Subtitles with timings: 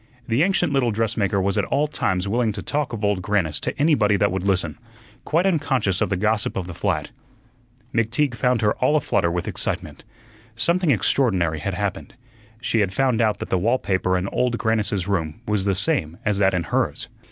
[0.27, 3.79] The ancient little dressmaker was at all times willing to talk of Old Grannis to
[3.79, 4.79] anybody that would listen,
[5.25, 7.11] quite unconscious of the gossip of the flat.
[7.93, 10.03] McTeague found her all a flutter with excitement.
[10.55, 12.15] Something extraordinary had happened.
[12.61, 16.17] She had found out that the wall paper in Old Grannis's room was the same
[16.25, 17.07] as that in hers.